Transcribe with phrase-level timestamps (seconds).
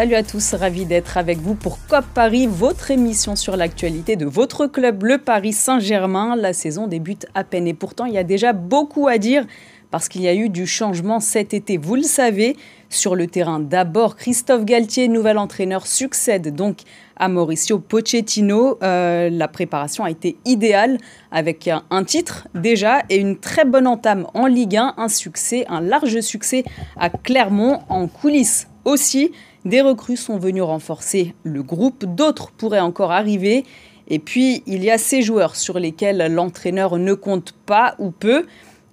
[0.00, 4.24] Salut à tous, ravi d'être avec vous pour COP Paris, votre émission sur l'actualité de
[4.24, 6.36] votre club, le Paris Saint-Germain.
[6.36, 9.44] La saison débute à peine et pourtant il y a déjà beaucoup à dire
[9.90, 11.76] parce qu'il y a eu du changement cet été.
[11.76, 12.56] Vous le savez,
[12.88, 16.78] sur le terrain, d'abord, Christophe Galtier, nouvel entraîneur, succède donc
[17.16, 18.78] à Mauricio Pochettino.
[18.82, 20.96] Euh, la préparation a été idéale
[21.30, 25.66] avec un, un, titre déjà et une très bonne entame en Ligue 1, un succès,
[25.68, 26.64] un large succès
[26.96, 29.32] à Clermont en coulisses aussi.
[29.64, 33.64] Des recrues sont venues renforcer le groupe, d'autres pourraient encore arriver.
[34.08, 38.46] Et puis, il y a ces joueurs sur lesquels l'entraîneur ne compte pas ou peu.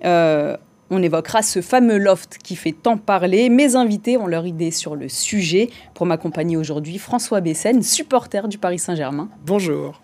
[0.06, 0.58] Euh,
[0.90, 3.50] on évoquera ce fameux loft qui fait tant parler.
[3.50, 5.70] Mes invités ont leur idée sur le sujet.
[5.94, 9.30] Pour m'accompagner aujourd'hui, François Bessène, supporter du Paris Saint-Germain.
[9.46, 10.02] Bonjour.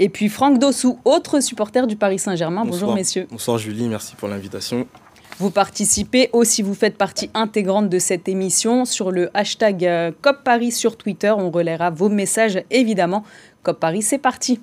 [0.00, 2.64] Et puis Franck Dossou, autre supporter du Paris Saint-Germain.
[2.64, 3.28] Bonjour messieurs.
[3.30, 4.88] Bonsoir Julie, merci pour l'invitation.
[5.38, 10.44] Vous participez aussi, vous faites partie intégrante de cette émission sur le hashtag euh, COP
[10.44, 11.32] Paris sur Twitter.
[11.36, 13.24] On relaiera vos messages évidemment.
[13.62, 14.60] COP Paris, c'est parti.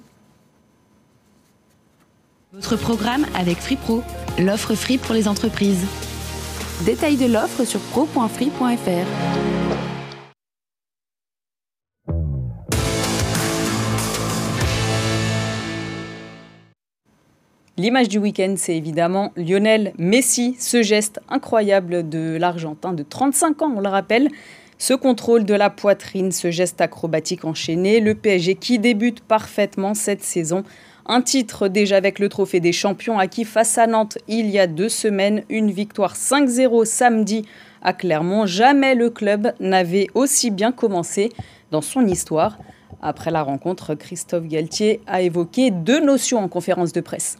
[2.53, 4.01] Votre programme avec FreePro,
[4.39, 5.85] l'offre free pour les entreprises.
[6.85, 9.50] Détail de l'offre sur pro.free.fr.
[17.77, 23.73] L'image du week-end, c'est évidemment Lionel Messi, ce geste incroyable de l'Argentin de 35 ans,
[23.77, 24.27] on le rappelle.
[24.77, 30.21] Ce contrôle de la poitrine, ce geste acrobatique enchaîné, le PSG qui débute parfaitement cette
[30.21, 30.63] saison.
[31.05, 34.67] Un titre déjà avec le trophée des champions acquis face à Nantes il y a
[34.67, 37.45] deux semaines, une victoire 5-0 samedi
[37.81, 38.45] à Clermont.
[38.45, 41.29] Jamais le club n'avait aussi bien commencé
[41.71, 42.59] dans son histoire.
[43.01, 47.37] Après la rencontre, Christophe Galtier a évoqué deux notions en conférence de presse.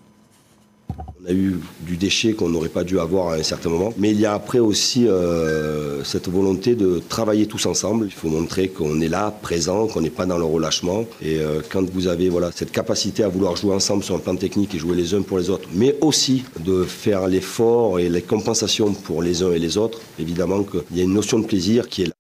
[1.24, 3.94] On a eu du déchet qu'on n'aurait pas dû avoir à un certain moment.
[3.98, 8.06] Mais il y a après aussi euh, cette volonté de travailler tous ensemble.
[8.08, 11.06] Il faut montrer qu'on est là, présent, qu'on n'est pas dans le relâchement.
[11.22, 14.36] Et euh, quand vous avez voilà, cette capacité à vouloir jouer ensemble sur un plan
[14.36, 18.24] technique et jouer les uns pour les autres, mais aussi de faire l'effort et les
[18.24, 21.88] compensations pour les uns et les autres, évidemment qu'il y a une notion de plaisir
[21.88, 22.14] qui est là.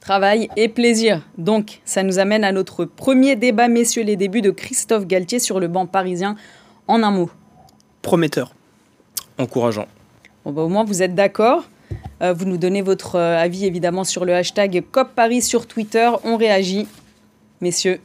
[0.00, 1.22] Travail et plaisir.
[1.38, 5.60] Donc, ça nous amène à notre premier débat, messieurs, les débuts de Christophe Galtier sur
[5.60, 6.34] le banc parisien.
[6.88, 7.30] En un mot,
[8.02, 8.52] prometteur.
[9.38, 9.86] Encourageant.
[10.44, 11.64] Bon, bah, au moins, vous êtes d'accord.
[12.22, 16.10] Euh, vous nous donnez votre euh, avis évidemment sur le hashtag COP Paris sur Twitter.
[16.24, 16.86] On réagit.
[17.60, 18.00] Messieurs.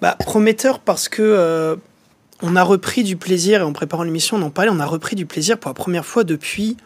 [0.00, 1.76] Bah, prometteur parce que euh,
[2.42, 5.14] on a repris du plaisir, et en préparant l'émission, on en parlait, on a repris
[5.14, 6.76] du plaisir pour la première fois depuis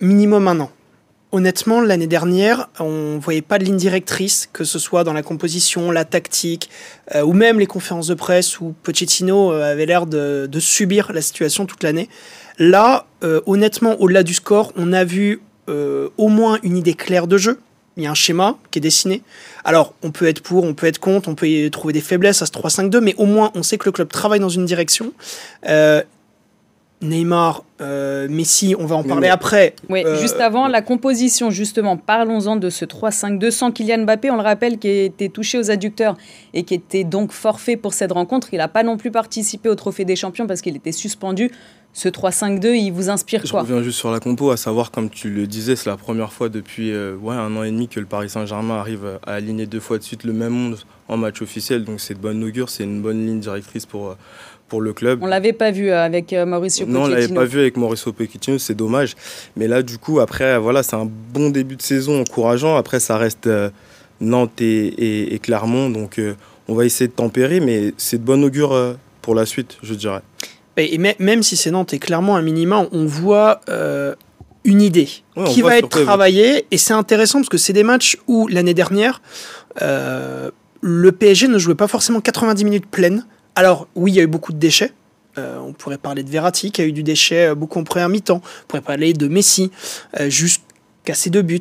[0.00, 0.70] minimum un an.
[1.34, 5.90] Honnêtement, l'année dernière, on voyait pas de ligne directrice, que ce soit dans la composition,
[5.90, 6.68] la tactique,
[7.14, 11.22] euh, ou même les conférences de presse où Pochettino euh, avait l'air de, subir la
[11.22, 12.10] situation toute l'année.
[12.58, 15.40] Là, euh, honnêtement, au-delà du score, on a vu
[16.18, 17.58] au moins une idée claire de jeu.
[17.96, 19.22] Il y a un schéma qui est dessiné.
[19.64, 22.42] Alors, on peut être pour, on peut être contre, on peut y trouver des faiblesses
[22.42, 25.14] à ce 3-5-2, mais au moins, on sait que le club travaille dans une direction.
[27.02, 29.32] Neymar, euh, Messi, on va en parler oui.
[29.32, 29.74] après.
[29.88, 34.36] Oui, euh, juste avant, la composition, justement, parlons-en de ce 3-5-2 sans Kylian Mbappé, on
[34.36, 36.16] le rappelle, qui était touché aux adducteurs
[36.54, 38.48] et qui était donc forfait pour cette rencontre.
[38.52, 41.50] Il n'a pas non plus participé au Trophée des Champions parce qu'il était suspendu.
[41.94, 45.10] Ce 3-5-2, il vous inspire quoi Je reviens juste sur la compo, à savoir, comme
[45.10, 48.00] tu le disais, c'est la première fois depuis euh, ouais, un an et demi que
[48.00, 51.42] le Paris Saint-Germain arrive à aligner deux fois de suite le même monde en match
[51.42, 51.84] officiel.
[51.84, 54.16] Donc c'est de bonne augure, c'est une bonne ligne directrice pour
[54.72, 55.18] pour le club.
[55.22, 56.98] On l'avait pas vu euh, avec Mauricio Pochettino.
[56.98, 59.16] Non, on l'avait pas vu avec Mauricio Pochettino, c'est dommage.
[59.54, 62.78] Mais là, du coup, après, voilà, c'est un bon début de saison encourageant.
[62.78, 63.68] Après, ça reste euh,
[64.22, 66.32] Nantes et, et, et, Clermont, donc euh,
[66.68, 69.92] on va essayer de tempérer, mais c'est de bonne augure euh, pour la suite, je
[69.92, 70.22] dirais.
[70.78, 74.14] Et, même si c'est Nantes et Clermont, un minimum, on voit euh,
[74.64, 76.64] une idée Ouais, qui va être travaillée.
[76.70, 79.20] Et c'est intéressant parce que c'est des matchs où l'année dernière,
[79.82, 80.50] euh,
[80.80, 83.26] le PSG ne jouait pas forcément 90 minutes pleines.
[83.54, 84.92] Alors oui, il y a eu beaucoup de déchets.
[85.38, 88.08] Euh, on pourrait parler de Verratti qui a eu du déchet euh, beaucoup en première
[88.08, 88.42] mi-temps.
[88.44, 89.70] On pourrait parler de Messi
[90.20, 91.60] euh, jusqu'à ses deux buts.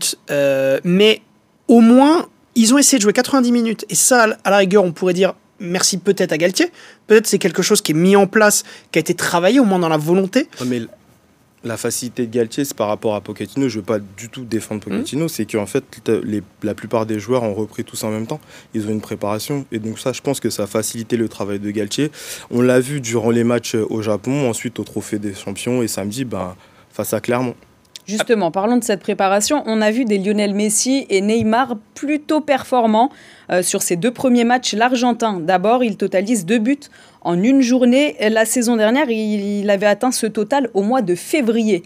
[0.84, 1.22] Mais
[1.68, 3.86] au moins, ils ont essayé de jouer 90 minutes.
[3.90, 6.72] Et ça, à la rigueur, on pourrait dire merci peut-être à Galtier.
[7.08, 9.80] Peut-être c'est quelque chose qui est mis en place, qui a été travaillé au moins
[9.80, 10.48] dans la volonté.
[11.64, 13.70] La facilité de Galtier, c'est par rapport à Pochettino.
[13.70, 15.28] Je ne veux pas du tout défendre Pochettino.
[15.28, 15.84] C'est qu'en fait,
[16.24, 18.40] les, la plupart des joueurs ont repris tous en même temps.
[18.74, 19.66] Ils ont une préparation.
[19.72, 22.12] Et donc, ça, je pense que ça a facilité le travail de Galtier.
[22.50, 26.26] On l'a vu durant les matchs au Japon, ensuite au Trophée des Champions et samedi,
[26.26, 26.56] ben,
[26.90, 27.56] face à Clermont.
[28.08, 29.64] Justement, parlons de cette préparation.
[29.68, 33.12] On a vu des Lionel Messi et Neymar plutôt performants
[33.52, 34.74] euh, sur ces deux premiers matchs.
[34.74, 36.80] L'Argentin, d'abord, il totalise deux buts
[37.22, 38.16] en une journée.
[38.30, 41.84] La saison dernière, il, il avait atteint ce total au mois de février.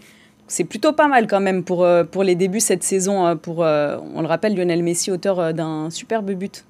[0.48, 3.36] c'est plutôt pas mal quand même pour, pour les débuts cette saison.
[3.36, 6.64] Pour, on le rappelle, Lionel Messi, auteur d'un superbe but.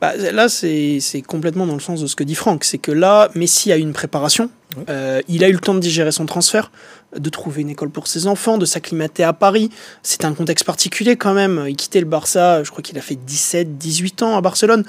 [0.00, 2.64] Bah, là, c'est complètement dans le sens de ce que dit Franck.
[2.64, 4.50] C'est que là, Messi a eu une préparation.
[4.88, 6.70] Euh, il a eu le temps de digérer son transfert,
[7.16, 9.70] de trouver une école pour ses enfants, de s'acclimater à Paris.
[10.02, 11.66] C'est un contexte particulier quand même.
[11.68, 14.84] Il quittait le Barça, je crois qu'il a fait 17, 18 ans à Barcelone.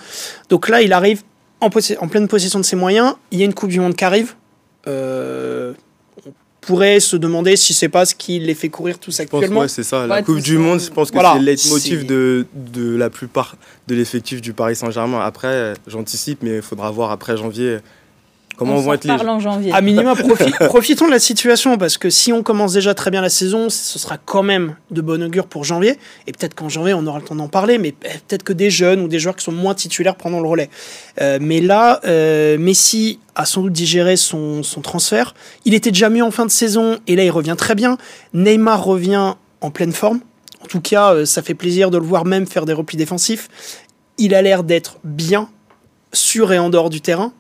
[0.49, 1.23] Donc là, il arrive
[1.61, 1.69] en,
[1.99, 3.15] en pleine possession de ses moyens.
[3.31, 4.33] Il y a une Coupe du Monde qui arrive.
[4.87, 5.73] Euh,
[6.59, 9.67] pourrait se demander si c'est pas ce qui les fait courir tous actuellement.
[9.67, 10.05] c'est ça.
[10.05, 13.55] La Coupe du Monde, je pense que c'est le leitmotiv de, de la plupart
[13.87, 15.21] de l'effectif du Paris Saint-Germain.
[15.21, 17.79] Après, j'anticipe, mais il faudra voir après janvier
[18.61, 19.09] Comment on, va être les...
[19.09, 19.71] en janvier.
[19.73, 20.13] À minima,
[20.67, 23.97] profitons de la situation parce que si on commence déjà très bien la saison, ce
[23.97, 25.97] sera quand même de bon augure pour janvier.
[26.27, 29.01] Et peut-être qu'en janvier, on aura le temps d'en parler, mais peut-être que des jeunes
[29.01, 30.69] ou des joueurs qui sont moins titulaires prendront le relais.
[31.21, 35.33] Euh, mais là, euh, Messi a sans doute digéré son, son transfert.
[35.65, 37.97] Il était déjà mieux en fin de saison et là, il revient très bien.
[38.35, 40.19] Neymar revient en pleine forme.
[40.63, 43.49] En tout cas, euh, ça fait plaisir de le voir même faire des replis défensifs.
[44.19, 45.49] Il a l'air d'être bien
[46.13, 47.33] sur et en dehors du terrain.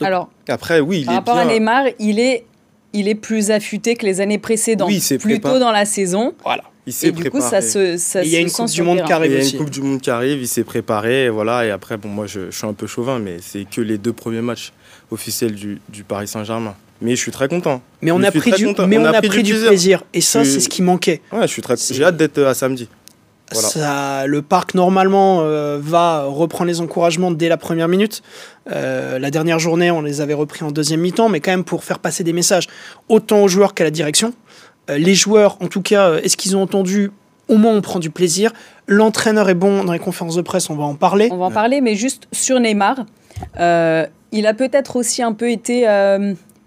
[0.00, 2.44] Alors, après, oui, il par rapport à Neymar, il est,
[2.92, 6.34] il est plus affûté que les années précédentes, oui, plus tôt dans la saison.
[6.44, 6.64] Voilà.
[6.86, 7.24] Il s'est préparé.
[7.24, 9.38] Du coup, ça se, ça il y a une Coupe du Monde qui arrive Il
[9.38, 11.66] y a une Coupe du Monde qui arrive, il s'est préparé, et voilà.
[11.66, 14.40] Et après, bon, moi, je, suis un peu chauvin, mais c'est que les deux premiers
[14.40, 14.72] matchs
[15.10, 16.74] officiels du, du Paris Saint-Germain.
[17.00, 17.80] Mais je suis très content.
[18.02, 20.02] Mais on a pris, du, mais on, a, pris, du, plaisir.
[20.14, 21.20] Et ça, c'est ce qui manquait.
[21.30, 21.76] Ouais, je suis très.
[21.76, 22.88] J'ai hâte d'être à samedi.
[23.52, 28.22] Ça, le parc normalement euh, va reprendre les encouragements dès la première minute.
[28.70, 31.84] Euh, la dernière journée, on les avait repris en deuxième mi-temps, mais quand même pour
[31.84, 32.66] faire passer des messages
[33.08, 34.34] autant aux joueurs qu'à la direction.
[34.90, 37.10] Euh, les joueurs, en tout cas, est-ce qu'ils ont entendu?
[37.48, 38.52] Au moins, on prend du plaisir.
[38.86, 41.28] L'entraîneur est bon dans les conférences de presse, on va en parler.
[41.32, 43.06] On va en parler, mais juste sur Neymar,
[43.56, 45.86] il a peut-être aussi un peu été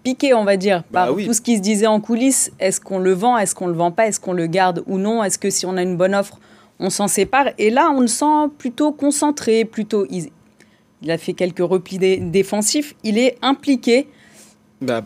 [0.04, 2.52] piqué, on va dire, bah par tout ce qui se disait en coulisses.
[2.60, 3.38] Est-ce qu'on le vend?
[3.38, 4.08] Est-ce qu'on le vend pas?
[4.08, 5.24] Est-ce qu'on le garde ou non?
[5.24, 6.40] Est-ce que si on a une bonne offre,
[6.82, 7.48] on s'en sépare.
[7.58, 10.06] Et là, on le sent plutôt concentré, plutôt.
[10.10, 10.32] Il,
[11.10, 12.96] a fait quelques replis défensifs.
[13.04, 14.08] Il est impliqué.
[14.82, 15.04] Bah,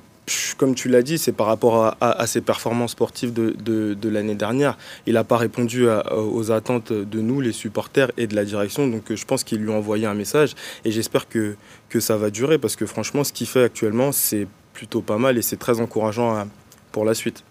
[0.58, 4.78] comme tu l'as dit, c'est par rapport à, ses performances sportives de, l'année dernière.
[5.06, 8.88] Il n'a pas répondu aux attentes de nous, les supporters, et de la direction.
[8.88, 10.56] Donc je pense qu'il lui a envoyé un message.
[10.86, 11.56] Et j'espère que,
[11.90, 15.38] que ça va durer, parce que franchement, ce qu'il fait actuellement, c'est plutôt pas mal
[15.38, 16.48] et c'est très encourageant hein,
[16.92, 17.44] pour la suite.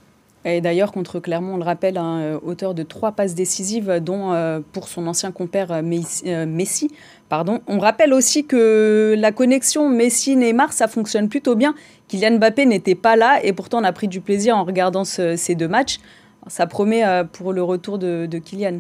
[0.45, 4.61] Et d'ailleurs, contre Clermont, on le rappelle, euh, auteur de trois passes décisives, dont euh,
[4.73, 6.91] pour son ancien compère euh, Messi.
[7.31, 7.61] Pardon.
[7.67, 11.75] On rappelle aussi que la connexion Messi-Neymar, ça fonctionne plutôt bien.
[12.09, 15.55] Kylian Mbappé n'était pas là et pourtant on a pris du plaisir en regardant ces
[15.55, 15.99] deux matchs.
[16.47, 17.03] Ça promet
[17.33, 18.79] pour le retour de, Kylian.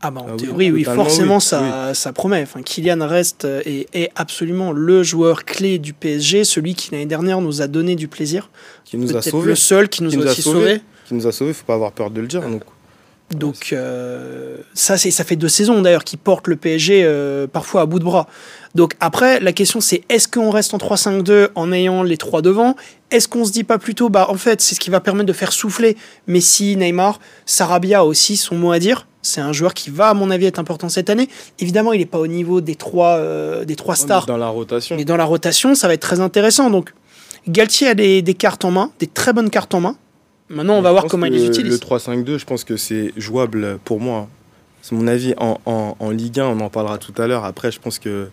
[0.00, 2.42] Ah bah en ah théorie, oui, forcément Ça, ça promet.
[2.42, 7.40] Enfin, Kylian reste et est absolument le joueur clé du PSG, celui qui l'année dernière
[7.40, 8.48] nous a donné du plaisir
[8.84, 9.48] qui nous a sauvés.
[9.48, 10.80] Le seul qui nous a, aussi sauvés.
[11.06, 12.42] Qui nous a sauvés, faut pas avoir peur de le dire.
[12.42, 12.62] Donc,
[13.30, 17.86] donc euh, ça, ça fait deux saisons d'ailleurs qui porte le PSG euh, parfois à
[17.86, 18.26] bout de bras.
[18.74, 22.74] Donc après, la question c'est est-ce qu'on reste en 3-5-2 en ayant les trois devant?
[23.10, 25.32] Est-ce qu'on se dit pas plutôt, bah en fait, c'est ce qui va permettre de
[25.32, 25.96] faire souffler
[26.26, 29.06] Messi, Neymar, Sarabia aussi son mot à dire.
[29.22, 31.28] C'est un joueur qui va, à mon avis, être important cette année.
[31.58, 34.26] Évidemment, il n'est pas au niveau des trois, euh, des trois stars.
[34.26, 34.96] dans la rotation.
[34.96, 36.70] Mais dans la rotation, ça va être très intéressant.
[36.70, 36.92] Donc,
[37.46, 39.96] Galtier a des, cartes en main, des très bonnes cartes en main.
[40.50, 41.72] Maintenant, on va voir comment il les utilise.
[41.72, 44.28] Le 3-5-2, je pense que c'est jouable pour moi.
[44.82, 45.34] C'est mon avis.
[45.38, 47.44] En, Ligue 1, on en parlera tout à l'heure.
[47.44, 48.28] Après, je pense que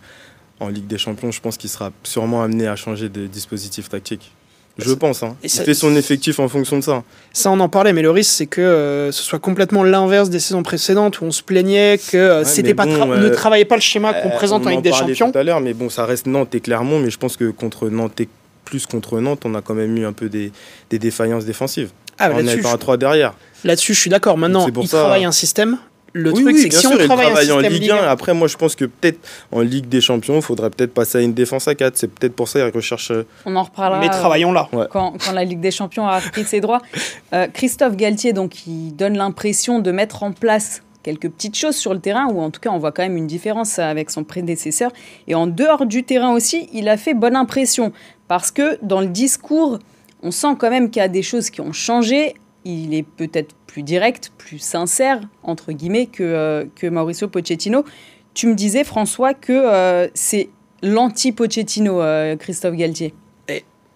[0.60, 4.32] en Ligue des Champions, je pense qu'il sera sûrement amené à changer de dispositif tactique.
[4.78, 5.24] Je pense.
[5.24, 5.36] Hein.
[5.42, 7.04] Il fait son effectif en fonction de ça.
[7.32, 10.40] Ça, on en parlait, mais le risque, c'est que euh, ce soit complètement l'inverse des
[10.40, 13.82] saisons précédentes où on se plaignait que euh, c'était pas ne euh, travaillait pas le
[13.82, 15.32] schéma qu'on présente en Ligue des Champions.
[15.32, 17.88] tout à l'heure, mais bon, ça reste Nantes et Clermont, mais je pense que contre
[17.88, 18.28] Nantes et
[18.66, 20.52] plus contre Nantes, on a quand même eu un peu des,
[20.90, 21.92] défaillances défensives.
[22.20, 23.34] Ah, on est à 3 derrière.
[23.64, 24.38] Là-dessus, je suis d'accord.
[24.38, 25.78] Maintenant, il travaille un système.
[26.14, 28.86] Le truc, c'est que si on travaille, en Ligue 1, après, moi, je pense que
[28.86, 29.20] peut-être
[29.52, 31.98] en Ligue des Champions, il faudrait peut-être passer à une défense à 4.
[31.98, 33.12] C'est peut-être pour ça qu'ils recherchent.
[33.12, 34.00] Euh, on en reparlera.
[34.00, 34.70] Mais travaillons là.
[34.92, 36.82] Quand, la Ligue des Champions a pris ses droits.
[37.34, 41.94] Euh, Christophe Galtier, donc, il donne l'impression de mettre en place quelques petites choses sur
[41.94, 44.92] le terrain, ou en tout cas on voit quand même une différence avec son prédécesseur.
[45.28, 47.92] Et en dehors du terrain aussi, il a fait bonne impression,
[48.28, 49.80] parce que dans le discours,
[50.26, 52.34] on sent quand même qu'il y a des choses qui ont changé.
[52.66, 57.86] Il est peut-être plus direct, plus sincère, entre guillemets, que, euh, que Mauricio Pochettino.
[58.34, 60.50] Tu me disais, François, que euh, c'est
[60.82, 63.14] l'anti-Pochettino, euh, Christophe Galtier.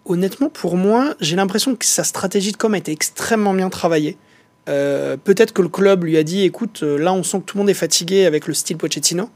[0.06, 4.18] Honnêtement, pour moi, j'ai l'impression que sa stratégie de com a été extrêmement bien travaillée.
[4.68, 7.62] Euh, peut-être que le club lui a dit écoute, là on sent que tout le
[7.62, 9.30] monde est fatigué avec le style Pochettino.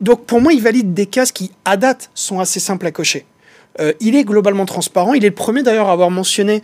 [0.00, 3.24] Donc pour moi, il valide des cases qui, à date, sont assez simples à cocher.
[3.80, 5.14] Euh, il est globalement transparent.
[5.14, 6.62] Il est le premier d'ailleurs à avoir mentionné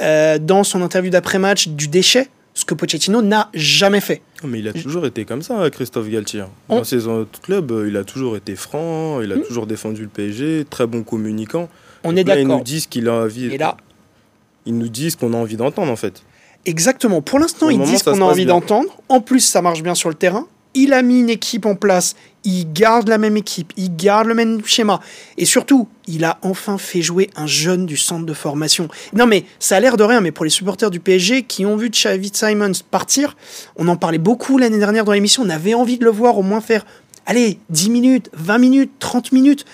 [0.00, 4.22] euh, dans son interview d'après-match du déchet, ce que Pochettino n'a jamais fait.
[4.44, 6.44] Mais il a toujours été comme ça, Christophe Galtier.
[6.68, 9.42] Dans ses autres clubs, il a toujours été franc, il a hmm.
[9.42, 11.68] toujours défendu le PSG, très bon communicant.
[12.04, 12.42] On est d'accord.
[12.42, 13.46] Ils nous disent qu'il a envie.
[13.46, 13.76] Et là,
[14.66, 16.22] ils nous disent qu'on a envie d'entendre en fait.
[16.66, 17.22] Exactement.
[17.22, 18.90] Pour l'instant, ils disent qu'on a envie d'entendre.
[19.08, 20.46] En plus, ça marche bien sur le terrain.
[20.74, 22.14] Il a mis une équipe en place.
[22.44, 23.72] Il garde la même équipe.
[23.76, 25.00] Il garde le même schéma.
[25.36, 28.88] Et surtout, il a enfin fait jouer un jeune du centre de formation.
[29.12, 31.76] Non, mais ça a l'air de rien, mais pour les supporters du PSG qui ont
[31.76, 33.36] vu Xavi Simons partir,
[33.76, 35.42] on en parlait beaucoup l'année dernière dans l'émission.
[35.42, 36.86] On avait envie de le voir au moins faire,
[37.26, 39.64] allez, 10 minutes, 20 minutes, 30 minutes.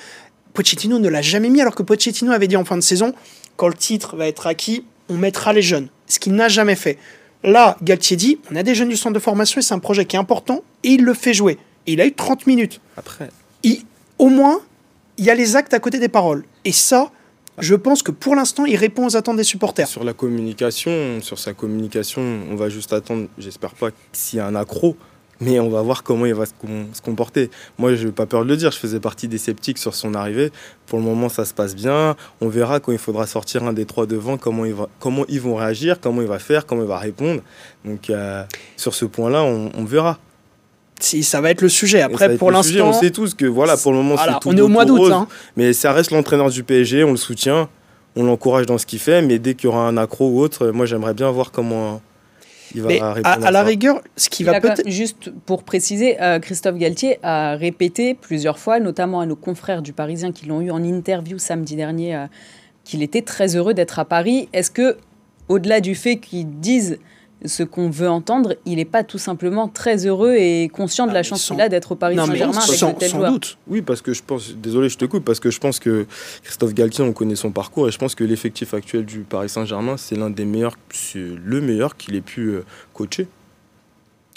[0.54, 3.14] Pochettino ne l'a jamais mis, alors que Pochettino avait dit en fin de saison
[3.56, 5.88] quand le titre va être acquis, on mettra les jeunes.
[6.06, 6.98] Ce qu'il n'a jamais fait.
[7.42, 10.04] Là, Galtier dit, on a des jeunes du centre de formation et c'est un projet
[10.04, 11.58] qui est important et il le fait jouer.
[11.86, 12.80] Et il a eu 30 minutes.
[12.96, 13.28] Après.
[14.18, 14.60] au moins,
[15.18, 16.44] il y a les actes à côté des paroles.
[16.64, 17.10] Et ça,
[17.58, 19.88] je pense que pour l'instant, il répond aux attentes des supporters.
[19.88, 24.46] Sur la communication, sur sa communication, on va juste attendre, j'espère pas s'il y a
[24.46, 24.96] un accro,
[25.40, 26.52] mais on va voir comment il va se,
[27.02, 27.50] comporter.
[27.78, 30.14] Moi, je n'ai pas peur de le dire, je faisais partie des sceptiques sur son
[30.14, 30.50] arrivée.
[30.86, 32.16] Pour le moment, ça se passe bien.
[32.40, 35.40] On verra quand il faudra sortir un des trois devant, comment, il va, comment ils
[35.40, 37.42] vont réagir, comment il va faire, comment il va répondre.
[37.84, 38.44] Donc, euh,
[38.76, 40.18] sur ce point-là, on, verra.
[41.00, 42.00] Si, ça va être le sujet.
[42.00, 42.88] Après, pour l'instant.
[42.88, 44.48] On sait tous que, voilà, pour le moment, c'est tout.
[44.48, 45.10] On est au mois d'août.
[45.12, 45.28] Hein.
[45.56, 47.68] Mais ça reste l'entraîneur du PSG, on le soutient,
[48.16, 49.22] on l'encourage dans ce qu'il fait.
[49.22, 52.00] Mais dès qu'il y aura un accro ou autre, moi, j'aimerais bien voir comment
[52.74, 54.88] mais à, la rigueur, ce qui va peut-être.
[54.88, 59.92] Juste pour préciser, euh, Christophe Galtier a répété plusieurs fois, notamment à nos confrères du
[59.92, 62.26] Parisien qui l'ont eu en interview samedi dernier, euh,
[62.84, 64.48] qu'il était très heureux d'être à Paris.
[64.52, 64.96] Est-ce que,
[65.48, 66.98] au-delà du fait qu'ils disent
[67.44, 71.20] ce qu'on veut entendre, il n'est pas tout simplement très heureux et conscient de la
[71.20, 73.58] ah, chance qu'il a d'être au Paris Saint-Germain avec sans, sans doute.
[73.68, 76.06] Oui, parce que je pense, désolé, je te coupe, parce que je pense que
[76.42, 79.96] Christophe Galtier, on connaît son parcours et je pense que l'effectif actuel du Paris Saint-Germain,
[79.96, 82.64] c'est l'un des meilleurs, c'est le meilleur qu'il ait pu euh,
[82.94, 83.28] coacher.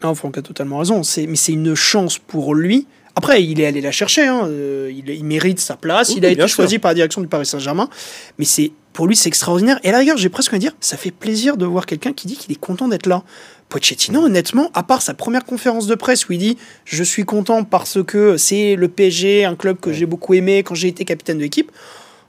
[0.01, 3.81] Ah, Franck a totalement raison, mais c'est une chance pour lui après, il est allé
[3.81, 4.45] la chercher, hein.
[4.45, 7.89] euh, il, mérite sa place, il a été choisi par la direction du Paris Saint-Germain,
[8.37, 9.79] mais c'est pour lui c'est extraordinaire.
[9.85, 12.11] Et à la rigueur, j'ai presque envie de dire, ça fait plaisir de voir quelqu'un
[12.11, 13.23] qui dit qu'il est content d'être là.
[13.69, 17.63] Pochettino, honnêtement, à part sa première conférence de presse où il dit je suis content
[17.63, 21.37] parce que c'est le PSG, un club que j'ai beaucoup aimé quand j'ai été capitaine
[21.37, 21.71] de l'équipe,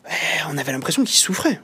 [0.06, 0.12] eh,
[0.48, 1.60] on avait l'impression qu'il souffrait.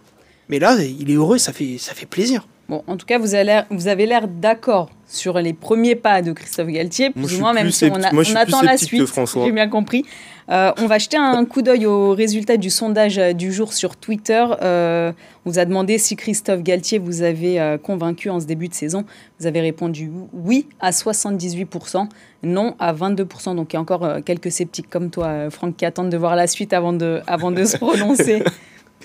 [0.49, 2.45] Mais là, il est heureux, ça fait, ça fait plaisir.
[2.69, 7.11] Bon, en tout cas, vous avez l'air d'accord sur les premiers pas de Christophe Galtier,
[7.11, 9.09] plus ou moins, même si on, attend la suite,
[9.45, 10.05] j'ai bien compris.
[10.49, 14.45] Euh, on va jeter un coup d'œil aux résultats du sondage du jour sur Twitter.
[14.63, 15.13] Euh,
[15.45, 18.75] on vous a demandé si Christophe Galtier vous avait euh, convaincu en ce début de
[18.75, 19.05] saison.
[19.39, 22.09] Vous avez répondu oui à 78%,
[22.43, 23.55] non à 22%.
[23.55, 26.49] Donc il y a encore quelques sceptiques comme toi, Franck, qui attendent de voir la
[26.49, 28.43] suite avant de, avant de se prononcer.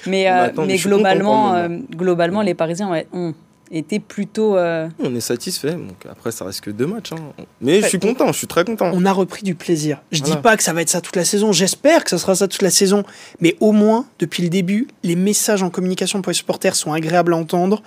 [0.07, 0.27] Mais,
[0.57, 3.33] mais globalement, globalement, les Parisiens ont
[3.71, 4.57] était plutôt.
[4.57, 5.73] Euh, on est satisfait.
[5.73, 7.13] Donc après, ça reste que deux matchs.
[7.13, 7.43] Hein.
[7.61, 8.91] Mais je suis content, je suis très content.
[8.93, 10.01] On a repris du plaisir.
[10.11, 11.51] Je dis pas que ça va être ça toute la saison.
[11.51, 13.03] J'espère que ça sera ça toute la saison.
[13.39, 17.33] Mais au moins, depuis le début, les messages en communication pour les supporters sont agréables
[17.33, 17.81] à entendre.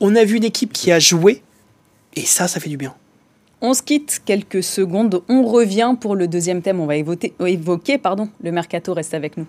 [0.00, 1.42] On a vu une équipe qui a joué.
[2.14, 2.94] Et ça, ça fait du bien.
[3.60, 5.22] On se quitte quelques secondes.
[5.28, 6.80] On revient pour le deuxième thème.
[6.80, 8.94] On va évoquer, évoquer pardon, le mercato.
[8.94, 9.46] Reste avec nous.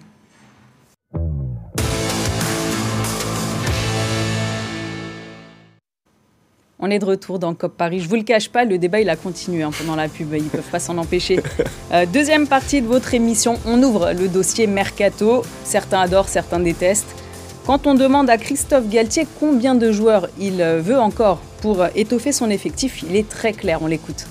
[6.81, 7.99] On est de retour dans COP Paris.
[7.99, 10.43] Je vous le cache pas, le débat il a continué hein, pendant la pub, ils
[10.43, 11.39] peuvent pas s'en empêcher.
[11.91, 15.41] Euh, deuxième partie de votre émission, on ouvre le dossier Mercato.
[15.63, 17.15] Certains adorent, certains détestent.
[17.65, 22.51] Quand on demande à Christophe Galtier combien de joueurs il veut encore pour étoffer son
[22.51, 24.27] effectif, il est très clair, on l'écoute.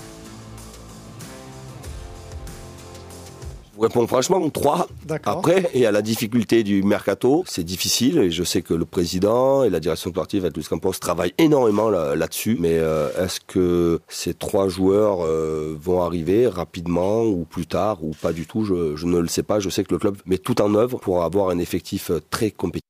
[3.79, 4.89] Vous répondre franchement, trois.
[5.25, 8.19] Après, et à la difficulté du mercato, c'est difficile.
[8.19, 11.89] Et je sais que le président et la direction sportive à Luis Campos travaillent énormément
[11.89, 12.57] là-dessus.
[12.59, 18.11] mais euh, est-ce que ces trois joueurs euh, vont arriver rapidement ou plus tard ou
[18.21, 19.61] pas du tout je, je, ne le sais pas.
[19.61, 22.51] Je sais que le club met tout en œuvre pour avoir un effectif euh, très
[22.51, 22.83] compétitif.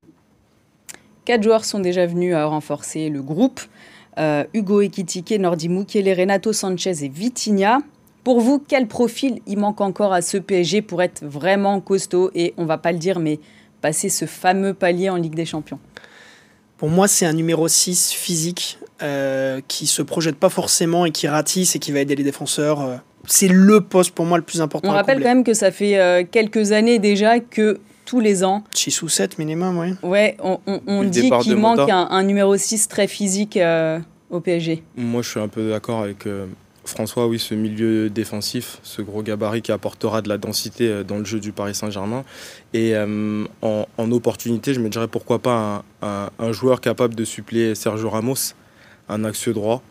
[1.27, 3.61] Quatre joueurs sont déjà venus à renforcer le groupe.
[4.53, 7.79] Hugo Ekitike, Nordi Mukele, Renato Sanchez et Vitinha.
[8.29, 12.53] Pour vous, quel profil il manque encore à ce PSG pour être vraiment costaud et,
[12.59, 13.41] on va pas le dire, mais
[13.81, 15.79] passer ce fameux palier en Ligue des Champions?
[16.77, 21.27] Pour moi, c'est un numéro 6 physique euh, qui se projette pas forcément et qui
[21.27, 22.83] ratisse et qui va aider les défenseurs.
[22.83, 22.97] Euh.
[23.27, 24.91] C'est le poste pour moi le plus important.
[24.91, 28.63] On rappelle quand même que ça fait euh, quelques années déjà que tous les ans.
[28.75, 29.95] 6 ou 7 minimum, oui.
[30.03, 33.59] Ouais, on, dit qu'il manque un, un, numéro 6 très physique
[34.29, 34.83] au PSG.
[34.99, 36.27] Moi, je suis un peu d'accord avec
[36.89, 41.19] François, oui, ce milieu défensif, ce gros gabarit qui apportera de la densité euh, dans
[41.19, 42.25] le jeu du Paris Saint-Germain.
[42.75, 48.11] Et euh, en, opportunité, je me dirais pourquoi pas un, joueur capable de suppléer Sergio
[48.11, 48.55] Ramos,
[49.09, 49.83] un axe droit.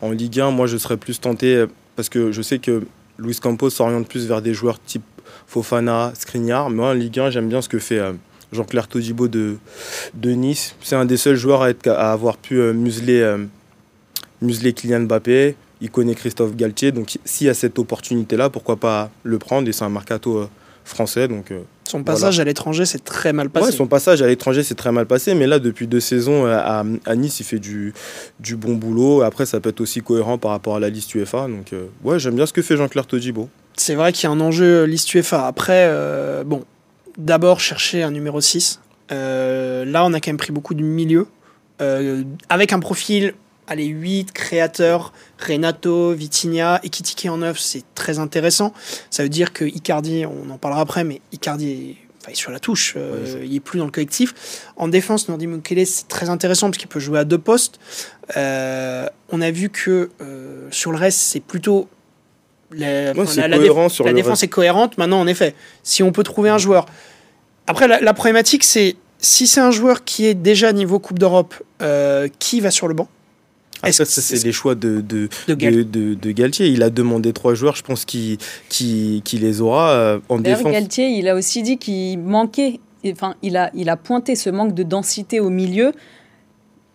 [0.00, 1.66] En Ligue 1, moi, je serais plus tenté, euh,
[1.96, 2.86] parce que je sais que
[3.18, 5.04] Luis Campos s'oriente plus vers des joueurs type
[5.46, 6.70] Fofana, Skriniar.
[6.70, 8.00] Moi, en Ligue 1, j'aime bien ce que fait
[8.52, 9.56] Jean-Claire Todibo de,
[10.22, 10.76] Nice.
[10.82, 13.36] C'est un des seuls joueurs à avoir pu museler,
[14.42, 16.92] museler Kylian Mbappé il connaît Christophe Galtier.
[16.92, 20.48] Donc s'il y a cette opportunité-là, pourquoi pas le prendre Et c'est un mercato euh,
[20.84, 21.28] français.
[21.28, 23.72] Donc, euh, son passage à l'étranger s'est très mal passé.
[23.72, 27.14] son passage à l'étranger s'est très mal passé, mais là, depuis deux saisons euh, à,
[27.14, 27.94] Nice, il fait du,
[28.40, 29.22] du, bon boulot.
[29.22, 31.46] Après, ça peut être aussi cohérent par rapport à la liste UEFA.
[31.48, 33.48] Donc, ouais, j'aime bien ce que fait Jean-Claire Todibo.
[33.76, 35.46] C'est vrai qu'il y a un enjeu liste UEFA.
[35.46, 35.88] Après,
[36.44, 36.64] bon,
[37.18, 38.80] d'abord chercher un numéro 6.
[39.10, 41.28] là, on a quand même pris beaucoup du milieu.
[41.78, 43.34] avec un profil
[43.66, 48.72] allez, 8 créateurs, Renato, Vitinha, Ekitike en 9, c'est très intéressant.
[49.10, 51.96] Ça veut dire que Icardi, on en parlera après, mais Icardi est,
[52.34, 54.34] sur la touche, euh, il est plus dans le collectif.
[54.76, 57.78] En défense, Nordi Mukele, c'est très intéressant parce qu'il peut jouer à deux postes.
[58.36, 61.88] Euh, on a vu que euh, sur le reste, c'est plutôt
[62.72, 63.12] la,
[64.12, 64.98] défense est cohérente.
[64.98, 65.54] Maintenant, en effet,
[65.84, 66.86] si on peut trouver un joueur.
[67.68, 71.54] Après, la, problématique, c'est si c'est un joueur qui est déjà niveau Coupe d'Europe,
[72.40, 73.08] qui va sur le banc?
[73.92, 76.68] Ça, c'est les choix de, de, de, Galtier.
[76.68, 78.38] Il a demandé trois joueurs, je pense qu'il
[79.32, 80.72] les aura euh, en défense.
[80.72, 84.74] Galtier, il a aussi dit qu'il manquait, enfin, il a, il a pointé ce manque
[84.74, 85.92] de densité au milieu.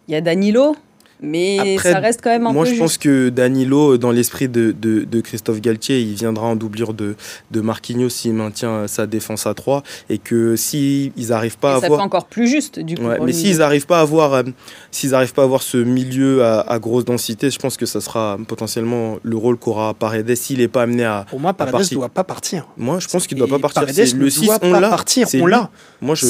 [0.08, 0.76] Il y a Danilo,
[1.22, 2.70] mais ça reste quand même un moi, peu.
[2.70, 6.94] Moi, je pense que Danilo, dans l'esprit de, de, Christophe Galtier, il viendra en doublure
[6.94, 7.16] de,
[7.52, 11.80] de Marquinhos s'il maintient sa défense à 3 et que s'ils si n'arrivent pas à
[11.80, 12.00] ça avoir.
[12.00, 13.04] Ça fait encore plus juste, du coup.
[13.24, 14.44] mais s'ils n'arrivent pas à avoir, euh,
[14.90, 18.38] s'ils n'arrivent pas à avoir ce milieu à, grosse densité, je pense que ça sera
[18.48, 21.26] potentiellement le rôle qu'aura Paredes s'il n'est pas amené à.
[21.30, 22.66] Pour moi, Paredes ne doit pas partir.
[22.78, 23.84] Moi, je pense qu'il ne doit pas partir.
[23.84, 25.28] Paredes le 6, doit on pas partir.
[25.36, 25.70] On l'a.
[26.02, 26.26] Moi, je.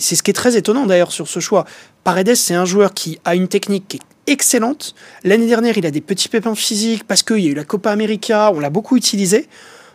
[0.00, 1.64] C'est ce qui est très étonnant d'ailleurs sur ce choix.
[2.04, 4.94] Paredes, c'est un joueur qui a une technique qui est excellente.
[5.24, 7.90] L'année dernière, il a des petits pépins physiques parce qu'il y a eu la Copa
[7.90, 9.48] América, on l'a beaucoup utilisé.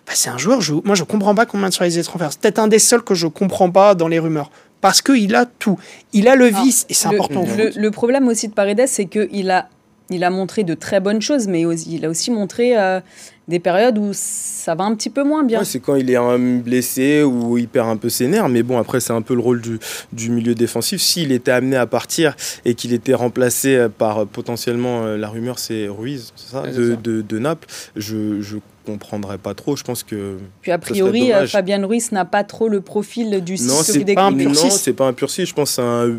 [0.08, 2.28] Bah, c'est un joueur, je, moi je comprends pas combien sur les étrangers.
[2.32, 4.50] C'est peut-être un des seuls que je comprends pas dans les rumeurs.
[4.82, 5.78] Parce qu'il a tout.
[6.13, 7.45] Il a le vice et c'est important.
[7.76, 9.67] Le, problème aussi de Paredes, c'est qu'il a,
[10.10, 13.02] il a montré de très bonnes choses, mais il a aussi montré euh,
[13.49, 15.63] des périodes où ça va un petit peu moins bien.
[15.63, 18.47] c'est quand il est blessé ou il perd un peu ses nerfs.
[18.47, 19.79] Mais bon, après, c'est un peu le rôle du,
[20.13, 21.01] du milieu défensif.
[21.01, 25.57] S'il était amené à partir et qu'il était remplacé par euh, potentiellement, euh, la rumeur,
[25.57, 29.75] c'est Ruiz, ça, de, De, de, Naples, je, je comprendrais pas trop.
[29.75, 30.38] Je pense que.
[30.62, 34.27] Puis a priori, euh, Fabien Ruiz n'a pas trop le profil du Non, c'est pas,
[34.27, 36.17] un non, c'est pas un pur Je pense c'est un,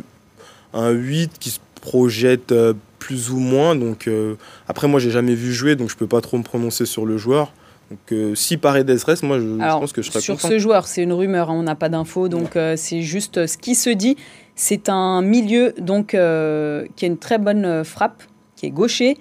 [0.75, 2.53] un 8 qui se projette
[3.01, 3.75] plus ou moins.
[3.75, 4.37] Donc euh,
[4.69, 7.19] après, moi, j'ai jamais vu jouer, donc je peux pas trop me prononcer sur le
[7.19, 7.53] joueur.
[7.91, 11.03] Donc euh, si Paredes reste, moi, je, pense que je serais sur ce joueur, c'est
[11.03, 14.17] une rumeur, hein, on n'a pas d'infos, donc euh, c'est juste ce qui se dit.
[14.55, 18.23] C'est un milieu donc qui a une très bonne frappe,
[18.55, 19.17] qui est gaucher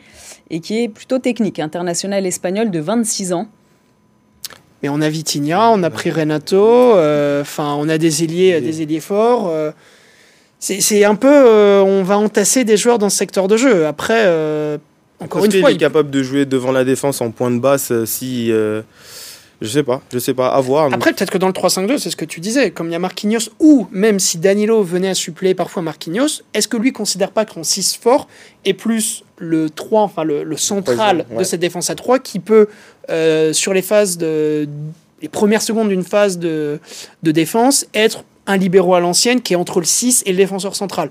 [0.50, 3.48] et qui est plutôt technique, international espagnol de 26 ans.
[4.84, 6.92] Mais on a Vitinha, on a pris Renato,
[7.42, 9.50] enfin on a des ailiers, des ailiers forts.
[10.60, 13.86] C'est un peu, euh, on va entasser des joueurs dans ce secteur de jeu.
[13.86, 14.78] Après, euh,
[15.22, 17.92] encore une fois, il est capable de jouer devant la défense en point de basse
[17.92, 18.50] euh, si.
[18.50, 18.84] je
[19.62, 20.94] sais pas, je sais pas, à voir.
[20.94, 23.00] Après, peut-être que dans le 3-5-2, c'est ce que tu disais, comme il y a
[23.00, 27.46] Marquinhos, ou même si Danilo venait à suppléer parfois Marquinhos, est-ce que lui considère pas
[27.46, 28.28] qu'en 6 fort
[28.66, 32.68] est plus le 3, enfin le, central de cette défense à 3 qui peut,
[33.54, 34.68] sur les phases de.
[35.22, 36.80] les premières secondes d'une phase de,
[37.24, 40.76] de défense, être un libéraux à l'ancienne qui est entre le 6 et le défenseur
[40.76, 41.10] central.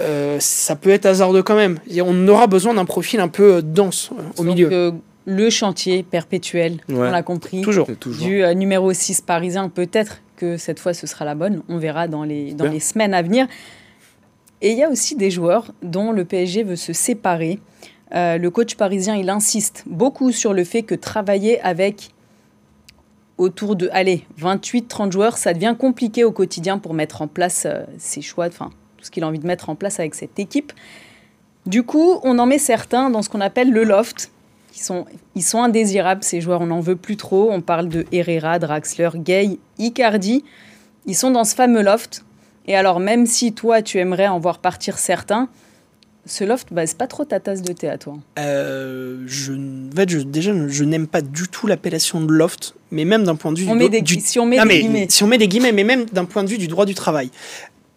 [0.00, 1.78] Euh, ça peut être hasardeux quand même.
[2.04, 4.92] on aura besoin d'un profil un peu euh, dense euh, au milieu.
[5.24, 7.88] le chantier perpétuel, on l'a compris, toujours.
[8.20, 12.24] du numéro 6 parisien, peut-être que cette fois ce sera la bonne, on verra dans
[12.24, 13.46] les, dans les semaines à venir.
[14.60, 17.58] Et il y a aussi des joueurs dont le PSG veut se séparer.
[18.12, 22.10] le coach parisien, il insiste beaucoup sur le fait que travailler avec
[23.38, 27.84] autour de, allez, 28-30 joueurs, ça devient compliqué au quotidien pour mettre en place euh,
[27.96, 30.72] ses choix, enfin, tout ce qu'il a envie de mettre en place avec cette équipe.
[31.66, 34.30] Du coup, on en met certains dans ce qu'on appelle le loft.
[34.74, 37.50] Ils sont, ils sont indésirables, ces joueurs, on n'en veut plus trop.
[37.50, 40.44] On parle de Herrera, Draxler, Gay, Icardi.
[41.06, 42.24] Ils sont dans ce fameux loft.
[42.66, 45.48] Et alors, même si toi, tu aimerais en voir partir certains,
[46.28, 49.96] ce loft, bah, c'est pas trop ta tasse de thé à toi euh, je, en
[49.96, 53.52] fait, je, Déjà, je n'aime pas du tout l'appellation de loft, mais même d'un point
[53.52, 53.68] de vue...
[53.68, 55.06] On met des, si on met des guillemets.
[55.08, 57.30] Si on met des guillemets, mais même d'un point de vue du droit du travail.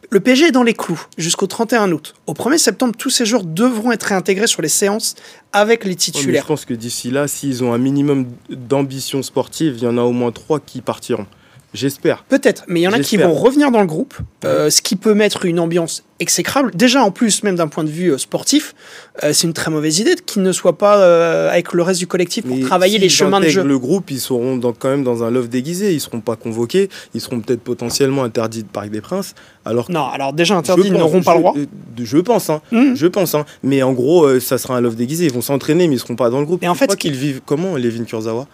[0.10, 2.16] le PSG est dans les clous jusqu'au 31 août.
[2.28, 5.16] Au 1er septembre, tous ces joueurs devront être réintégrés sur les séances
[5.52, 6.44] avec les titulaires.
[6.44, 10.02] je pense que d'ici là, s'ils ont un minimum d'ambition sportive, il y en a
[10.02, 11.28] au moins trois qui partiront.
[11.74, 12.26] J'espère.
[12.26, 14.98] Peut-être, mais il y en a qui vont revenir dans le groupe, euh, ce qui
[14.98, 16.72] peut mettre une ambiance exécrable.
[16.76, 18.76] Déjà, en plus, même d'un point de vue euh, sportif,
[19.24, 22.46] euh, c'est une très mauvaise idée qu'il ne soit pas avec le reste du collectif
[22.46, 23.64] pour travailler les chemins de jeu.
[23.64, 25.94] Le groupe, ils seront quand même dans un love déguisé.
[25.94, 26.90] Ils seront pas convoqués.
[27.14, 29.34] Ils seront peut-être potentiellement interdits de Parc des Princes.
[29.64, 31.56] Alors non, alors déjà interdits, ils n'auront pas le droit.
[31.98, 32.96] Je pense, hein, mmh.
[32.96, 33.36] je pense.
[33.36, 33.46] Hein.
[33.64, 35.26] Mais en gros, ça sera un love déguisé.
[35.26, 36.64] Ils vont s'entraîner, mais ils seront pas dans le groupe.
[36.64, 38.48] Et en fait, qu'ils vivent comment, Levin Kurzawa?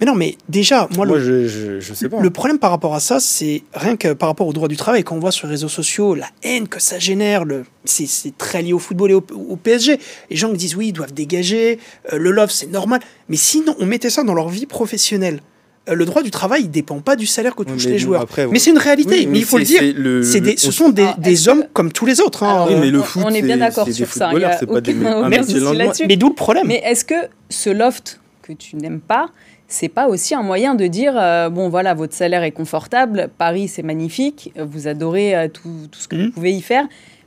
[0.00, 2.20] Mais non, mais déjà, moi, le, je, je, sais pas.
[2.20, 5.04] le problème par rapport à ça, c'est rien que par rapport au droit du travail,
[5.04, 8.60] quand on voit sur les réseaux sociaux la haine que ça génère, le, c'est, très
[8.60, 9.22] lié au football et au,
[9.56, 9.98] PSG.
[10.28, 11.78] Les gens qui disent oui, ils doivent dégager,
[12.12, 13.00] euh, le love, c'est normal.
[13.30, 15.40] Mais sinon, on mettait ça dans leur vie professionnelle.
[15.88, 18.26] Euh, le droit du travail, il dépend pas du salaire que touchent les joueurs.
[18.50, 19.80] mais c'est une réalité, mais, il faut le dire.
[20.22, 22.42] C'est des, ce sont des, des hommes comme tous les autres.
[22.42, 22.66] Hein.
[22.68, 24.30] oui, mais le foot, on est bien d'accord sur ça.
[24.34, 25.28] Il y a aucun,
[26.06, 26.66] Mais d'où le problème?
[26.66, 27.14] Mais est-ce que
[27.48, 29.30] ce loft que tu n'aimes pas,
[29.68, 33.68] c'est pas aussi un moyen de dire euh, bon voilà votre salaire est confortable, Paris
[33.68, 36.30] c'est magnifique, vous adorez euh, tout, ce que vous mmh.
[36.32, 36.86] pouvez y faire,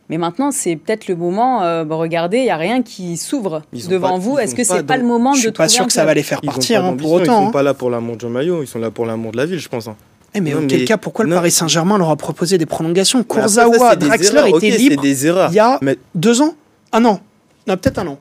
[0.10, 1.64] mais maintenant c'est peut-être le moment.
[1.64, 4.40] Euh, regardez, il y a rien qui s'ouvre devant vous.
[4.40, 6.24] Est-ce que c'est pas, le moment de Je suis pas sûr que ça va les
[6.24, 7.24] faire partir hein, pour autant.
[7.24, 7.52] Ils sont hein.
[7.52, 9.70] pas là pour l'amour de maillot, ils sont là pour l'amour de la ville, je
[9.70, 9.88] pense.
[9.88, 9.96] Hein.
[10.34, 13.24] Eh mais en quel cas, pourquoi le Paris Saint-Germain leur a proposé des prolongations?
[13.24, 15.80] Kurzawa, Draxler étaient libres il y a
[16.14, 16.54] deux ans
[16.94, 17.20] Un an
[17.68, 18.20] Non, peut-être un an.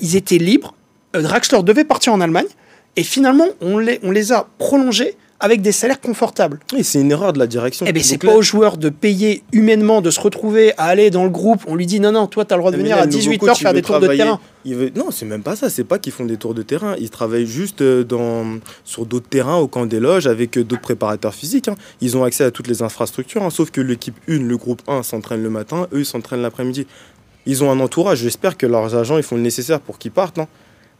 [0.00, 0.74] ils étaient libres.
[1.14, 2.46] Draxler devait partir en Allemagne.
[2.96, 6.60] Et finalement, on les, on les a prolongés avec des salaires confortables.
[6.76, 7.84] Et c'est une erreur de la direction.
[7.88, 11.24] Eh bien, c'est pas aux joueurs de payer humainement, de se retrouver à aller dans
[11.24, 11.64] le groupe.
[11.66, 13.74] On lui dit non, non, toi, tu as le droit de venir à 18h faire
[13.74, 14.38] des tours de terrain.
[14.64, 14.92] Il veut...
[14.94, 15.68] Non, c'est même pas ça.
[15.68, 16.94] C'est pas qu'ils font des tours de terrain.
[17.00, 18.60] Ils travaillent juste euh, dans...
[18.84, 21.66] sur d'autres terrains au camp des loges avec euh, d'autres préparateurs physiques.
[21.66, 21.74] Hein.
[22.00, 23.42] Ils ont accès à toutes les infrastructures.
[23.42, 23.50] Hein.
[23.50, 25.88] Sauf que l'équipe 1, le groupe 1, s'entraîne le matin.
[25.92, 26.86] Eux, ils s'entraînent l'après-midi.
[27.46, 28.18] Ils ont un entourage.
[28.18, 30.38] J'espère que leurs agents ils font le nécessaire pour qu'ils partent.
[30.38, 30.46] Hein.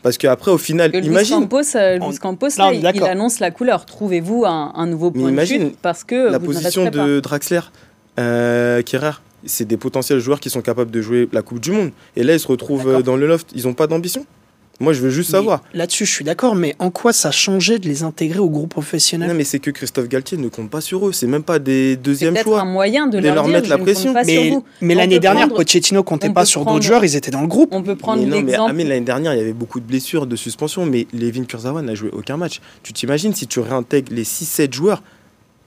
[0.02, 1.36] Parce qu'après, au final, imagine.
[1.36, 3.86] Campos, euh, Campos là, il, annonce la couleur.
[3.86, 7.60] Trouvez-vous un, nouveau point de chute parce que la position de Draxler,
[8.18, 8.82] euh,
[9.44, 11.90] c'est des potentiels joueurs qui sont capables de jouer la Coupe du Monde.
[12.16, 13.50] Et là, ils se retrouvent euh, dans le loft.
[13.54, 14.26] Ils n'ont pas d'ambition.
[14.80, 15.62] Moi, je veux juste savoir.
[15.74, 18.70] Là-dessus, je suis d'accord, mais en quoi ça a changé de les intégrer au groupe
[18.70, 21.12] professionnel Non, mais c'est que Christophe Galtier ne compte pas sur eux.
[21.12, 22.60] C'est même pas des deuxièmes choix.
[22.60, 24.12] C'est un moyen de, leur, mettre la pression.
[24.26, 27.04] mais, mais l'année dernière, Pochettino comptait pas sur d'autres joueurs.
[27.04, 27.70] Ils étaient dans le groupe.
[27.72, 28.72] On peut prendre l'exemple.
[28.74, 31.94] Mais, l'année dernière, il y avait beaucoup de blessures, de suspensions, mais Levin Kurzawa n'a
[31.94, 32.60] joué aucun match.
[32.82, 35.02] Tu t'imagines si tu réintègres les 6-7 joueurs?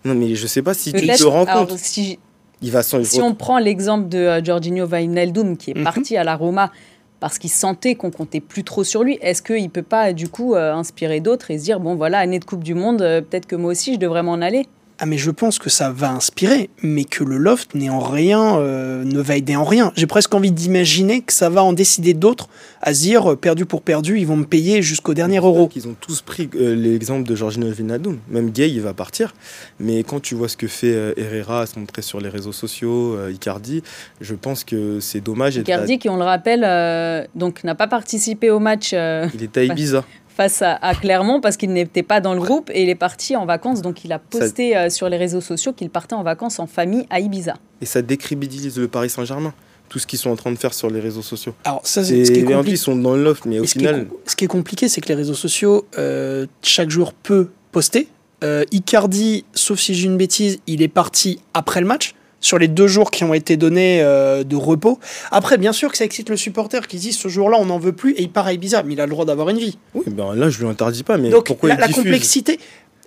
[0.04, 1.78] Non, mais je sais pas si tu te rends compte.
[1.78, 2.20] Si,
[2.62, 5.84] il va si on prend l'exemple de uh, Jorginho Wijnaldum qui est mhm.
[5.84, 6.72] parti à la Roma
[7.19, 9.17] parce qu'il sentait qu'on comptait plus trop sur lui.
[9.21, 12.19] Est-ce qu'il ne peut pas, du coup, euh, inspirer d'autres et se dire, bon, voilà,
[12.19, 14.67] année de Coupe du Monde, euh, peut-être que moi aussi, je devrais m'en aller?
[14.97, 18.58] Ah mais je pense que ça va inspirer, mais que le loft n'est en rien,
[18.58, 19.91] euh, ne va aider en rien.
[19.95, 22.47] J'ai presque envie d'imaginer que ça va en décider d'autres
[22.81, 25.69] à se dire euh, perdu pour perdu, ils vont me payer jusqu'au dernier euro.
[25.75, 28.19] Ils ont tous pris euh, l'exemple de Jorginho Vinadum.
[28.29, 29.34] Même Gay, il va partir.
[29.79, 33.17] Mais quand tu vois ce que fait Herrera à se montrer sur les réseaux sociaux,
[33.29, 33.84] Icardi,
[34.21, 35.58] je pense que c'est dommage.
[35.58, 38.93] Icardi, qui on le rappelle, donc n'a pas participé au match.
[38.93, 40.05] il était à Ibiza
[40.36, 43.45] face à, Clermont parce qu'il n'était pas dans le groupe et il est parti en
[43.45, 43.82] vacances.
[43.82, 47.06] Donc il a posté euh, sur les réseaux sociaux qu'il partait en vacances en famille
[47.10, 47.56] à Ibiza.
[47.82, 49.54] Et ça décrédibilise le Paris Saint-Germain
[49.88, 51.54] tout ce qu'ils sont en train de faire sur les réseaux sociaux.
[51.63, 52.71] Alors ça, c'est ce qui est compliqué.
[52.71, 55.15] Ils sont dans le loft, mais au final, ce qui est compliqué, c'est que les
[55.15, 58.08] réseaux sociaux, euh, chaque jour peut poster.
[58.43, 62.67] Euh, Icardi, sauf si j'ai une bêtise, il est parti après le match sur les
[62.67, 64.99] deux jours qui ont été donnés euh, de repos.
[65.31, 67.91] Après, bien sûr que ça excite le supporter qui dit ce jour-là, on n'en veut
[67.91, 69.79] plus et il part à Ibiza, mais il a le droit d'avoir une vie.
[69.95, 72.60] Oui, ben là, je lui interdis pas, mais Donc, pourquoi la, la complexité.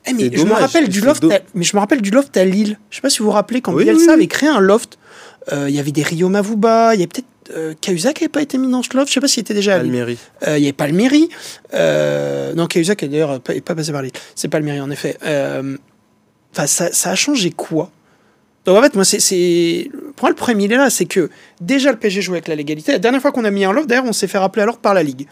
[0.07, 2.45] Eh, mais je me rappelle du loft, à, mais je me rappelle du loft à
[2.45, 2.79] Lille.
[2.91, 4.99] Je sais pas si vous vous rappelez quand Bielsa avait créé un loft.
[5.53, 8.29] Euh, il y avait des Rio Mavuba, il y avait peut-être euh, Cahuzac qui n'avait
[8.29, 9.09] pas été mis dans ce loft.
[9.09, 9.95] Je sais pas s'il était déjà à Lille.
[10.47, 11.29] Euh, il n'y avait pas le mairie.
[11.75, 14.13] Euh, non, Cahuzac d'ailleurs n'est pas, pas passé par Lille.
[14.35, 15.17] C'est pas le mairie en effet.
[15.23, 17.91] Enfin, ça, ça a changé quoi?
[18.69, 19.91] Donc en fait, moi, c'est.
[20.17, 21.31] Pour le premier, il est là, c'est que
[21.63, 22.93] déjà le PSG joue avec la légalité.
[22.93, 24.93] La dernière fois qu'on a mis un loft, d'ailleurs, on s'est fait rappeler alors par
[24.93, 25.27] la Ligue.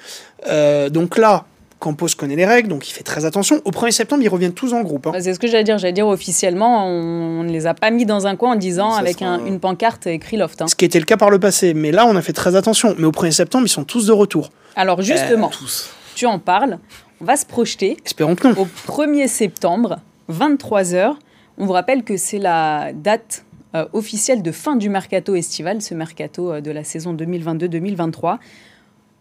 [0.48, 1.44] Euh, donc là,
[1.78, 3.60] Campos connaît les règles, donc il fait très attention.
[3.66, 5.08] Au 1er septembre, ils reviennent tous en groupe.
[5.08, 5.12] Hein.
[5.20, 5.76] C'est ce que j'allais dire.
[5.76, 9.20] J'allais dire officiellement, on ne les a pas mis dans un coin en disant avec
[9.20, 10.62] une pancarte écrit loft.
[10.62, 10.68] Hein.
[10.68, 11.74] Ce qui était le cas par le passé.
[11.74, 12.94] Mais là, on a fait très attention.
[12.98, 14.48] Mais au 1er septembre, ils sont tous de retour.
[14.76, 15.66] Alors justement, euh,
[16.14, 16.78] tu en parles.
[17.20, 17.98] On va se projeter.
[18.06, 18.54] Espérons que non.
[18.56, 19.98] Au 1er septembre,
[20.32, 21.16] 23h,
[21.58, 25.94] on vous rappelle que c'est la date euh, officielle de fin du mercato estival, ce
[25.94, 28.38] mercato euh, de la saison 2022-2023.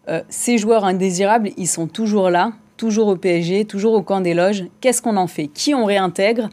[0.08, 4.34] Euh, ces joueurs indésirables, ils sont toujours là, toujours au PSG, toujours au camp des
[4.34, 4.66] loges.
[4.82, 5.48] Qu'est-ce qu'on en fait?
[5.48, 6.50] Qui on réintègre?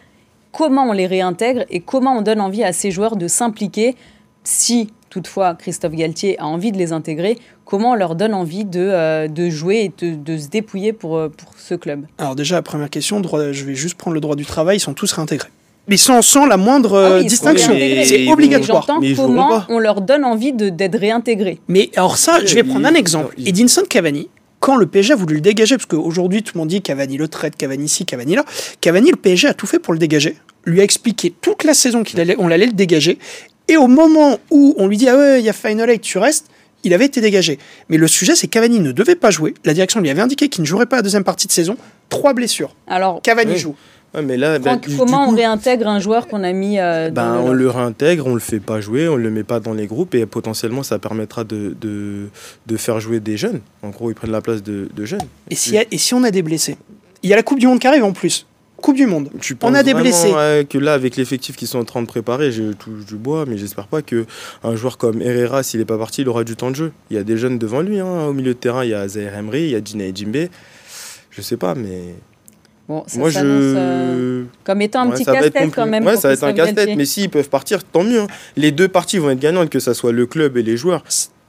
[0.53, 1.65] Comment on les réintègre?
[1.71, 3.95] Et comment on donne envie à ces joueurs de s'impliquer?
[4.45, 9.29] Si toutefois Christophe Galtier a envie de les intégrer, comment on leur donne envie de,
[9.29, 12.07] de jouer et de, se dépouiller pour, pour ce club?
[12.19, 15.13] Alors déjà, première question, je vais juste prendre le droit du travail, ils sont tous
[15.13, 15.51] réintégrés.
[15.89, 17.75] Mais sans, sans la moindre ah euh, distinction.
[18.05, 18.87] C'est obligatoire.
[19.01, 21.59] Mais comment on leur donne envie d'être réintégrés.
[21.69, 23.35] Mais alors ça, je vais prendre un exemple.
[23.45, 24.29] Edinson Cavani,
[24.61, 27.27] quand le PSG a voulu le dégager, parce qu'aujourd'hui tout le monde dit Cavani le
[27.27, 28.45] traite, Cavani ici, Cavani là,
[28.81, 32.05] Cavani, le PSG a tout fait pour le dégager, lui a expliqué toute la saison
[32.05, 33.19] qu'on allait, on allait le dégager,
[33.69, 36.19] et au moment où on lui dit Ah ouais, il y a Final Eight, tu
[36.19, 36.47] restes,
[36.85, 37.59] il avait été dégagé.
[37.89, 39.55] Mais le sujet, c'est Cavani ne devait pas jouer.
[39.65, 41.77] La direction lui avait indiqué qu'il ne jouerait pas la deuxième partie de saison.
[42.09, 42.75] Trois blessures.
[42.87, 43.75] Alors, Cavani joue.
[44.21, 47.71] Mais là, ben, comment on réintègre un joueur qu'on a mis euh, ben, On le
[47.71, 50.83] réintègre, on le fait pas jouer, on le met pas dans les groupes et potentiellement
[50.83, 53.61] ça permettra de, de, faire jouer des jeunes.
[53.83, 55.23] En gros, ils prennent la place de, jeunes.
[55.49, 56.77] Et, si, et si on a des blessés?
[57.23, 58.47] Il y a la Coupe du Monde qui arrive en plus.
[58.83, 59.31] Coupe du Monde.
[59.63, 60.33] on a des blessés.
[60.69, 63.57] que là, avec l'effectif qu'ils sont en train de préparer, je touche du bois, mais
[63.57, 64.27] j'espère pas que
[64.65, 66.93] un joueur comme Herrera, s'il n'est pas parti, il aura du temps de jeu.
[67.11, 68.01] Il y a des jeunes devant lui.
[68.01, 68.27] Hein.
[68.27, 70.49] Au milieu de terrain, il y a Zaire Emery, il y a Dina Jimbe.
[71.31, 72.15] Je sais pas, mais.
[72.93, 73.41] Bon, ça Moi, je...
[73.43, 76.05] Euh, comme étant un petit casse-tête quand même.
[76.05, 78.21] Ouais, ça va être un casse-tête, mais s'ils peuvent partir, tant mieux.
[78.21, 78.27] Hein.
[78.57, 81.03] Les deux parties vont être gagnantes, que ce soit le club et les joueurs.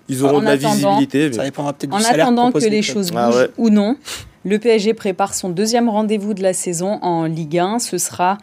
[0.08, 1.32] Ils auront de la visibilité.
[1.34, 3.98] Ça dépendra peut-être du En attendant que les choses ah bougent ou non,
[4.46, 7.80] le PSG prépare son deuxième rendez-vous de la saison en Ligue 1.
[7.80, 8.38] Ce sera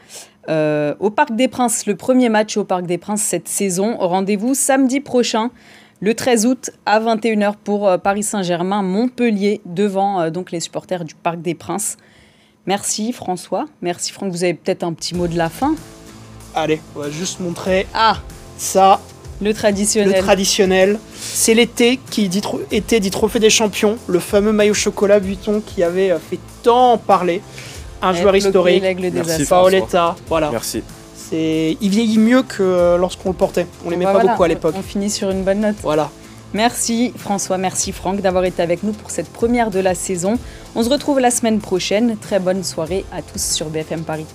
[0.49, 3.97] euh, au Parc des Princes, le premier match au Parc des Princes cette saison.
[3.99, 5.51] Rendez-vous samedi prochain,
[6.01, 11.05] le 13 août à 21h pour euh, Paris Saint-Germain, Montpellier, devant euh, donc les supporters
[11.05, 11.99] du Parc des Princes.
[12.66, 13.66] Merci François.
[13.83, 14.31] Merci Franck.
[14.33, 15.75] Vous avez peut-être un petit mot de la fin
[16.55, 18.18] Allez, on va juste montrer ah.
[18.59, 19.01] ça
[19.40, 20.16] le traditionnel.
[20.16, 20.99] Le traditionnel.
[21.18, 25.83] C'est l'été qui dit été dit trophée des champions, le fameux maillot chocolat Vuitton qui
[25.83, 27.42] avait euh, fait tant parler.
[28.03, 28.83] Un joueur historique.
[28.83, 30.51] Merci Paoletta, voilà.
[30.51, 30.83] Merci.
[31.14, 33.66] C'est, il vieillit mieux que euh, lorsqu'on le portait.
[33.85, 34.75] On l'aimait bah pas beaucoup à l'époque.
[34.77, 35.77] On finit sur une bonne note.
[35.83, 36.11] Voilà.
[36.53, 40.39] Merci François, merci Franck d'avoir été avec nous pour cette première de la saison.
[40.75, 42.17] On se retrouve la semaine prochaine.
[42.17, 44.27] Très bonne soirée à tous sur BFM Paris.